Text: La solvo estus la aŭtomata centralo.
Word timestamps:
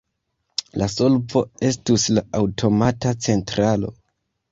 La 0.81 0.85
solvo 0.93 1.43
estus 1.67 2.05
la 2.19 2.23
aŭtomata 2.39 3.13
centralo. 3.27 3.93